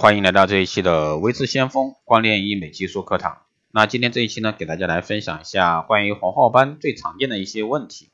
[0.00, 3.38] 欢迎来到这一期的微智先锋光电医美技术课堂。
[3.72, 8.08] 那今天这一期呢，给大家来分享一下关于黄褐斑最常见的一些问题。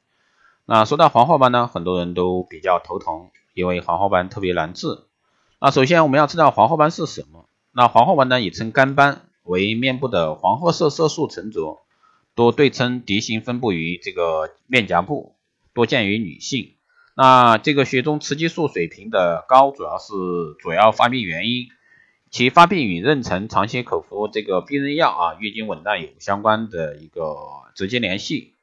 [0.65, 5.03] 那说到黄褐斑呢，很多人都比较头疼，因为黄褐斑特别难治。
[5.61, 7.51] 那首先我们要知道黄褐斑是什么？
[7.73, 11.83] 那黄褐斑呢，也称肝斑，为面部的黄褐色色素沉着，
[12.35, 15.37] 多对称滴形分布于这个面颊部，
[15.75, 16.77] 多见于女性。
[17.17, 20.13] 那这个血中雌激素水平的高，主要是
[20.61, 21.69] 主要发病原因，
[22.31, 27.37] 其发病与妊娠长期口服这个避孕药啊、月经紊乱有相关的一个
[27.77, 28.55] 直接联系。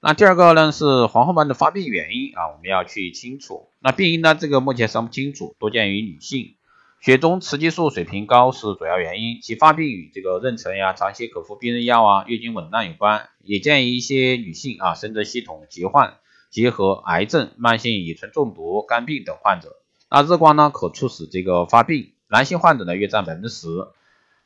[0.00, 3.70] 那第二个呢是黄褐斑的发病原因啊，我们要去清楚。
[3.80, 6.54] 那病因呢，这个目前尚不清楚，多见于女性，
[7.00, 16.18] 血中雌激素水平高是主要原因，其发病与这个妊娠呀、长期口服避孕药啊、月经紊乱有关，也见于一些女性啊，生殖系统疾患。
[16.56, 19.76] 结合癌症、慢性乙醇中毒、肝病等患者，
[20.10, 22.14] 那日光呢可促使这个发病。
[22.28, 23.68] 男性患者呢约占百分之十。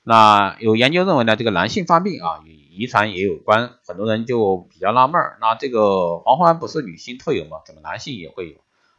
[0.02, 3.74] 那有研究认为呢，这个男性发病啊与遗传也有关。
[3.86, 7.58] 很多人就比较纳闷儿，那这个黄褐斑不是女性特有吗？
[7.64, 8.56] 怎么男性也会有？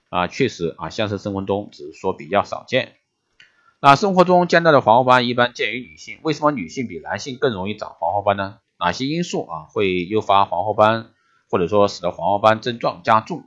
[0.08, 2.96] 啊，确实啊，现实生活中只是说比较少见。
[3.82, 8.60] 那生活中见到的黄褐斑一般见于女性，为什么女性比男性更容易长黄褐斑呢？
[8.80, 11.12] 哪些因素啊会诱发黄褐斑？
[11.52, 13.44] 或者说使得黄褐斑症状加重。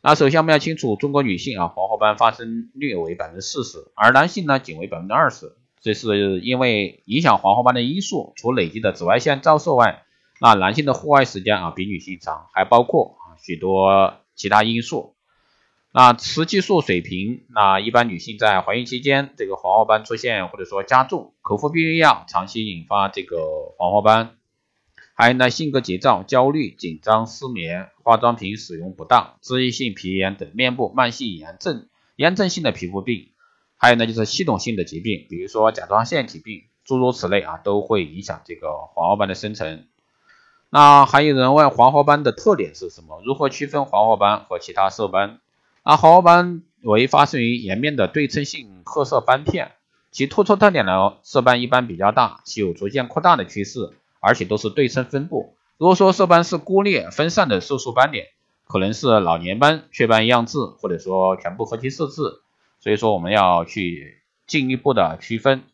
[0.00, 5.56] 那首先我们要清楚，中国女性啊黄褐斑发生率为百分之四十，而男性呢仅为百分之二十。
[5.80, 10.04] 这是因为影响黄褐斑的因素，除累积的紫外线照射外，
[10.40, 15.14] 那男性的户外时间啊比女性长，还包括啊许多其他因素。
[15.92, 23.36] 那雌激素水平，那一般女性在怀孕期间，这个黄褐斑出现或者说加重，口服避孕药长期引发这个
[23.78, 24.37] 黄褐斑。
[25.20, 33.30] 还有呢，性格急躁、焦虑、紧张、失眠、化妆品使用不当、脂溢性皮炎等面部慢性炎症、炎症性的皮肤病，
[33.76, 39.86] 还有呢就是系统性的疾病，比如说甲状腺疾病，诸如此类啊，都会影响这个黄褐斑的生成。
[40.70, 43.20] 那还有人问黄褐斑的特点是什么？
[43.24, 45.40] 如何区分黄褐斑和其他色斑？
[45.82, 49.72] 啊，黄褐斑为发生于颜面的对称性褐色斑片，
[50.12, 53.90] 其突出特点呢，色斑一般比较大，其有逐渐扩大的趋势。
[54.20, 55.54] 而且都是对称分布。
[55.76, 58.26] 如果说色斑是孤立分散的色素斑点，
[58.66, 62.22] 可能是老年斑、雀斑样质，或者说全部合体色质。
[62.80, 65.64] 所以说我们要去进一步的区分。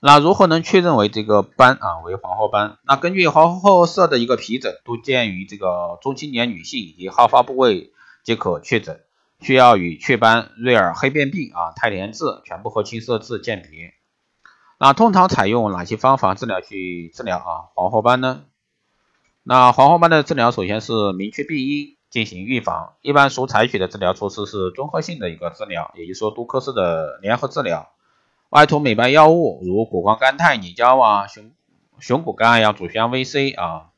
[0.00, 2.76] 那如何能确认为这个斑啊为黄褐斑？
[2.84, 7.92] 那根据黄褐色的一个皮疹多见于这个中青年女性以及好发部位
[8.22, 9.00] 即可确诊，
[9.40, 13.94] 需要与雀斑、瑞尔黑变病啊、肽联痣、全部合青色质鉴别。
[14.78, 18.44] 那通常采用哪些方法治疗去治疗啊黄褐斑呢？
[19.42, 27.90] 那黄褐斑的治疗首先是明确病因进行预防，一般所采取的治疗措施是综合性的一个治疗，也就是说多科室的联合治疗，
[28.50, 31.52] 外涂美白药物如谷胱甘肽、凝胶啊、熊
[31.98, 33.90] 熊谷甘呀、祖宣 VC 啊、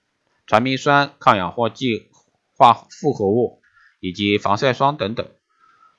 [0.46, 2.10] 传明酸、抗氧化剂
[2.56, 3.60] 化复合物
[4.00, 5.26] 以及防晒霜等等。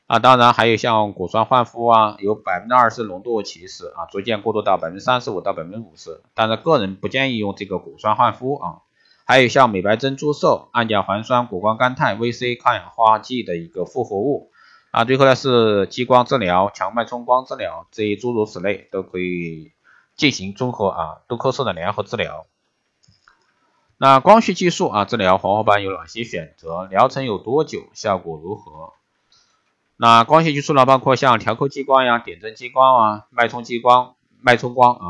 [0.07, 8.77] 啊，当然还有像果酸焕肤啊，有百分之二十浓度起始啊，逐渐过渡到百分之三十五到百分之五十，但是个人不建议用这个果酸焕肤啊。
[9.25, 14.49] 还有像美白针注射、氨甲环酸、谷胱甘肽、VC 抗氧化剂的一个复合物
[14.91, 19.73] 啊，最后呢是激光治疗、强脉冲光治疗这一诸如此类都可以
[20.15, 22.45] 进行综合啊多科室的联合治疗。
[23.97, 26.85] 那光学技术啊治疗黄褐斑有哪些选择？
[26.85, 27.83] 疗程有多久？
[27.93, 28.93] 效果如何？
[29.99, 35.05] 那光学技术呢，包括像调控激光呀、点阵激光啊、脉冲激光、脉冲光啊。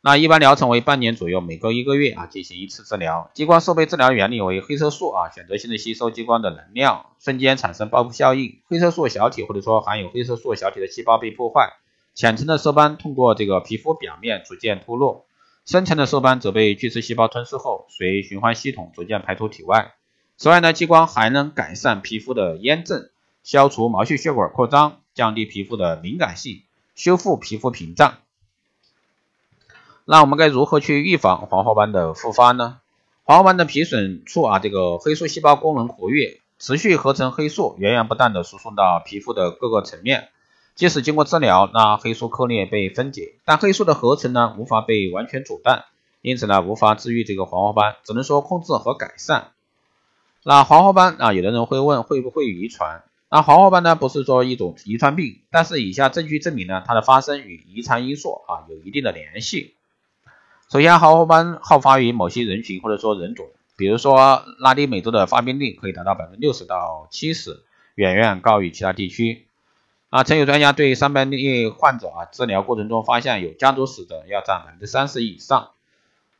[0.00, 3.30] 那一般疗程为半年左右，每隔一个月啊进行一次治疗。
[3.34, 11.74] 激光设备治疗原理为黑色素啊选择性的吸收激光的能量，瞬间产生报复效应，黑色素小体或者说含有黑色素小体的细胞被破坏，
[12.14, 15.26] 浅层的色斑通过这个皮肤表面逐渐脱落，
[15.66, 19.92] 深层的色斑则被巨噬细胞吞噬后，随循环系统逐渐排出体外。
[20.36, 23.10] 此外呢，激光还能改善皮肤的炎症。
[23.42, 26.62] 消除毛细血管扩张，降低皮肤的敏感性，
[26.94, 28.18] 修复皮肤屏障。
[30.04, 32.80] 那我们该如何去预防黄褐斑的复发呢？
[33.24, 40.28] 黄褐斑的皮损处啊，这个黑素细胞功能活跃，持续合成黑素源源不断的输送到皮肤的各个层面。
[40.74, 45.84] 即使经过治疗，那黑素颗粒被分解，但黑素的合成呢，无法被完全阻断，
[46.20, 49.52] 因此呢，无法治愈这个黄褐斑，只能说控制和改善。
[50.42, 53.04] 那黄褐斑啊，有的人会问，会不会遗传？
[53.34, 59.72] 那黄褐斑呢，不是说一种遗传病，但是以下证据证明呢，它的发生与遗传因素啊有一定的联系。
[60.70, 63.46] 首先，黄褐斑好发于某些人群或者说人种，
[63.78, 67.62] 比如说拉丁美洲的发病率可以达到百分之六十到七十，
[67.94, 69.46] 远远高于其他地区。
[70.10, 75.70] 啊，曾有专家对三百例患者啊治疗过程中发现有家族史的要占百分之三十以上。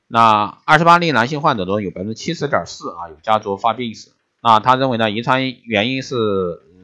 [0.08, 4.10] 那二十八例男性患者中有百分之七十点四啊有家族发病史。
[4.42, 6.16] 那他认为呢，遗传原因是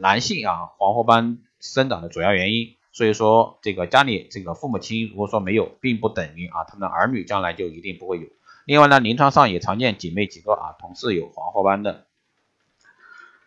[0.01, 2.75] 男性啊黄褐斑生长的主要原因。
[2.91, 8.27] 所以说这个家里这个父母亲如果说没有，并不等于啊他们的儿女将来就一定不会有。
[8.65, 12.07] 另外呢，临床上也常见姐妹几个啊同事有黄褐斑的。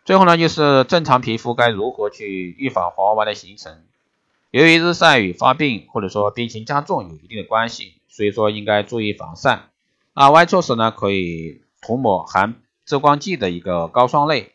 [0.04, 3.82] 最后呢，就是正常皮肤该如何去预防黄褐斑的形成？
[4.50, 9.66] 由于日晒与发病或者说病情加重有一定的关系，所以说应该注意防晒。
[10.14, 14.52] 啊，外出时呢，可以涂抹含遮光剂的一个膏霜类，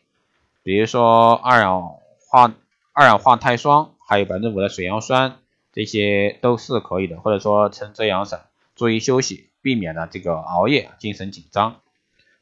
[0.68, 1.94] 比如说二氧
[2.28, 2.54] 化
[2.92, 5.38] 二氧化钛霜，还有百分之五的水杨酸，
[5.72, 7.18] 这些都是可以的。
[7.22, 11.76] 或者说撑遮阳伞，注意休息，避免呢这个熬夜、精神紧张。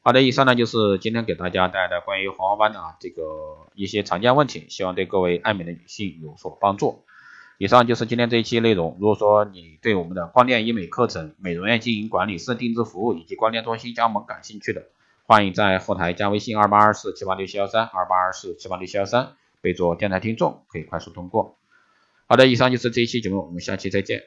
[0.02, 3.22] 好的，以上呢就是今天给大家带来的关于黄褐斑的啊这个
[3.76, 7.04] 一些常见问题，希望对各位爱美的女性有所帮助。
[7.58, 8.96] 以上就是今天这一期内容。
[8.98, 14.86] 如果说你对我们的光电医美课程、美容院经营管理师定制服务以及光电中心加盟感兴趣的，
[15.28, 21.58] 欢迎在后台加微信二八二四七八六七幺三二八二四七八六七幺三，备注电台听众，可以快速通过。
[22.28, 24.22] 好的，以上就是这一期节目，我们下期再见。